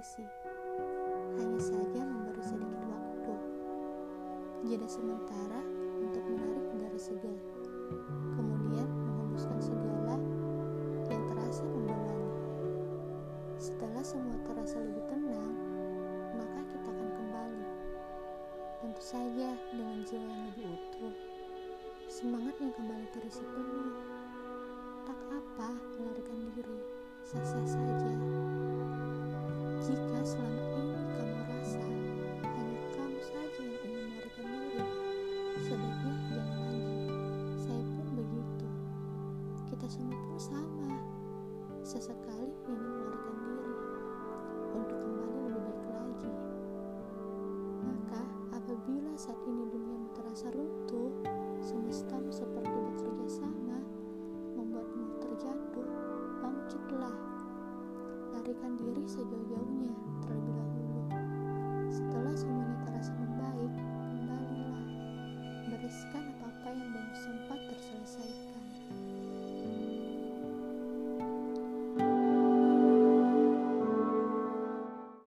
hanya 0.00 1.60
saja 1.60 2.00
memberi 2.00 2.40
sedikit 2.40 2.88
waktu. 2.88 3.34
Jeda 4.64 4.88
sementara 4.88 5.60
untuk 6.00 6.24
menarik 6.24 6.64
udara 6.72 6.96
segar. 6.96 7.36
Kemudian 8.32 8.88
menghembuskan 8.88 9.60
segala 9.60 10.16
yang 11.04 11.20
terasa 11.28 11.68
membebani. 11.68 12.32
Setelah 13.60 14.00
semua 14.00 14.40
terasa 14.48 14.80
lebih 14.80 15.04
tenang, 15.04 15.52
maka 16.32 16.60
kita 16.72 16.88
akan 16.96 17.10
kembali. 17.20 17.64
Tentu 18.80 19.02
saja 19.04 19.52
dengan 19.68 20.00
jiwa 20.08 20.24
yang 20.24 20.42
lebih 20.48 20.64
utuh. 20.80 21.14
Semangat 22.08 22.56
yang 22.56 22.72
kembali 22.72 23.04
terisi 23.12 23.44
penuh. 23.52 23.92
Tak 25.04 25.20
apa 25.28 25.76
melarikan 26.00 26.40
diri, 26.56 26.80
sah-sah 27.20 27.68
saja. 27.68 28.29
kita 39.70 39.86
semua 39.86 40.18
pun 40.18 40.38
sama. 40.42 40.90
Sesekali 41.86 42.50
ingin 42.66 42.90
melarikan 42.90 43.36
diri 43.46 43.74
untuk 44.74 44.98
kembali 44.98 45.38
lebih 45.46 45.62
baik 45.62 45.86
lagi. 45.94 46.32
Maka 47.86 48.20
apabila 48.50 49.14
saat 49.14 49.38
ini 49.46 49.70
dunia 49.70 50.10
terasa 50.18 50.50
runtuh 50.50 51.14
semesta 51.62 52.18
seperti 52.34 52.66
bekerja 52.74 53.26
sama 53.30 53.78
membuatmu 54.58 55.06
terjatuh 55.22 55.88
bangkitlah. 56.42 57.16
Larikan 58.34 58.74
diri 58.74 59.06
sejauh-jauhnya 59.06 59.94
terlebih 60.26 60.54
dahulu. 60.58 61.02
Setelah 61.94 62.34
semuanya 62.34 62.76
terasa 62.90 63.14
membaik 63.14 63.72
kembalilah. 64.02 64.86
Bereskan 65.70 66.19